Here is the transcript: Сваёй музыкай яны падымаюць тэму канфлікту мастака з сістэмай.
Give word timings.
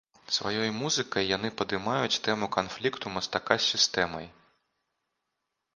Сваёй 0.35 0.69
музыкай 0.77 1.23
яны 1.31 1.51
падымаюць 1.59 2.21
тэму 2.29 2.49
канфлікту 2.57 3.05
мастака 3.19 3.55
з 3.61 3.71
сістэмай. 3.71 4.31